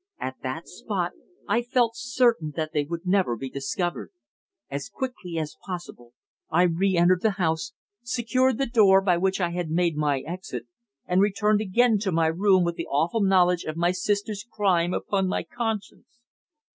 At 0.19 0.37
that 0.41 0.67
spot 0.67 1.11
I 1.47 1.61
felt 1.61 1.95
certain 1.95 2.53
that 2.55 2.71
they 2.73 2.85
would 2.85 3.05
never 3.05 3.35
be 3.37 3.51
discovered. 3.51 4.09
As 4.67 4.89
quickly 4.89 5.37
as 5.37 5.57
possible 5.63 6.13
I 6.49 6.63
re 6.63 6.97
entered 6.97 7.21
the 7.21 7.37
house, 7.37 7.73
secured 8.01 8.57
the 8.57 8.65
door 8.65 9.01
by 9.01 9.17
which 9.17 9.39
I 9.39 9.51
had 9.51 9.69
made 9.69 9.95
my 9.95 10.21
exit, 10.21 10.65
and 11.05 11.21
returned 11.21 11.61
again 11.61 11.99
to 11.99 12.11
my 12.11 12.25
room 12.25 12.63
with 12.63 12.77
the 12.77 12.87
awful 12.87 13.21
knowledge 13.21 13.63
of 13.65 13.77
my 13.77 13.91
sister's 13.91 14.43
crime 14.43 14.91
upon 14.91 15.27
my 15.27 15.43
conscience." 15.43 16.21